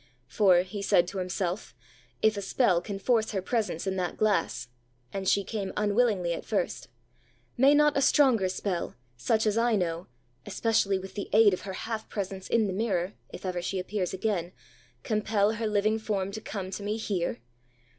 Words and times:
ãFor,ã 0.31 0.83
said 0.83 1.03
he 1.03 1.07
to 1.11 1.19
himself, 1.19 1.75
ãif 2.23 2.35
a 2.35 2.41
spell 2.41 2.81
can 2.81 2.97
force 2.97 3.33
her 3.33 3.39
presence 3.43 3.85
in 3.85 3.97
that 3.97 4.17
glass 4.17 4.67
(and 5.13 5.29
she 5.29 5.43
came 5.43 5.71
unwillingly 5.77 6.33
at 6.33 6.43
first), 6.43 6.87
may 7.55 7.75
not 7.75 7.95
a 7.95 8.01
stronger 8.01 8.49
spell, 8.49 8.95
such 9.15 9.45
as 9.45 9.59
I 9.59 9.75
know, 9.75 10.07
especially 10.43 10.97
with 10.97 11.13
the 11.13 11.29
aid 11.33 11.53
of 11.53 11.61
her 11.69 11.73
half 11.73 12.09
presence 12.09 12.47
in 12.47 12.65
the 12.65 12.73
mirror, 12.73 13.13
if 13.29 13.45
ever 13.45 13.61
she 13.61 13.77
appears 13.77 14.11
again, 14.11 14.53
compel 15.03 15.51
her 15.51 15.67
living 15.67 15.99
form 15.99 16.31
to 16.31 16.41
come 16.41 16.71
to 16.71 16.81
me 16.81 16.97
here? 16.97 17.37